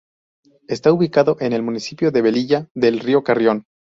Está 0.67 0.91
ubicado 0.91 1.37
en 1.41 1.53
el 1.53 1.61
municipio 1.61 2.09
de 2.09 2.23
Velilla 2.23 2.67
del 2.73 3.01
Río 3.01 3.21
Carrión. 3.23 3.65